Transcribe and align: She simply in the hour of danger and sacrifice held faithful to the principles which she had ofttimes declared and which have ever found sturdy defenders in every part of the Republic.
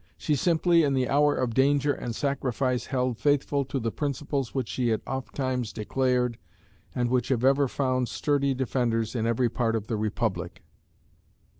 She 0.17 0.33
simply 0.33 0.81
in 0.81 0.95
the 0.95 1.07
hour 1.07 1.35
of 1.35 1.53
danger 1.53 1.93
and 1.93 2.15
sacrifice 2.15 2.87
held 2.87 3.19
faithful 3.19 3.63
to 3.65 3.79
the 3.79 3.91
principles 3.91 4.51
which 4.51 4.67
she 4.67 4.87
had 4.87 5.03
ofttimes 5.05 5.71
declared 5.71 6.39
and 6.95 7.11
which 7.11 7.27
have 7.27 7.43
ever 7.43 7.67
found 7.67 8.09
sturdy 8.09 8.55
defenders 8.55 9.13
in 9.13 9.27
every 9.27 9.47
part 9.47 9.75
of 9.75 9.85
the 9.85 9.97
Republic. 9.97 10.63